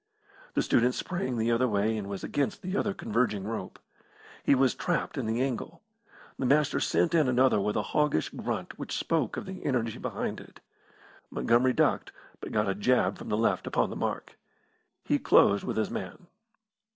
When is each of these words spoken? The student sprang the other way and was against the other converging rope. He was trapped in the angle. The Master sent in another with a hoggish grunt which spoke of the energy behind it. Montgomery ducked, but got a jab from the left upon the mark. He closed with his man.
The 0.55 0.63
student 0.63 0.95
sprang 0.95 1.37
the 1.37 1.51
other 1.51 1.67
way 1.67 1.95
and 1.95 2.09
was 2.09 2.23
against 2.23 2.63
the 2.63 2.75
other 2.75 2.91
converging 2.91 3.43
rope. 3.43 3.77
He 4.43 4.55
was 4.55 4.73
trapped 4.73 5.15
in 5.15 5.27
the 5.27 5.43
angle. 5.43 5.83
The 6.39 6.47
Master 6.47 6.79
sent 6.79 7.13
in 7.13 7.27
another 7.27 7.61
with 7.61 7.75
a 7.75 7.83
hoggish 7.83 8.29
grunt 8.29 8.79
which 8.79 8.97
spoke 8.97 9.37
of 9.37 9.45
the 9.45 9.63
energy 9.63 9.99
behind 9.99 10.39
it. 10.39 10.59
Montgomery 11.29 11.73
ducked, 11.73 12.11
but 12.39 12.51
got 12.51 12.67
a 12.67 12.73
jab 12.73 13.19
from 13.19 13.29
the 13.29 13.37
left 13.37 13.67
upon 13.67 13.91
the 13.91 13.95
mark. 13.95 14.39
He 15.05 15.19
closed 15.19 15.63
with 15.63 15.77
his 15.77 15.91
man. 15.91 16.25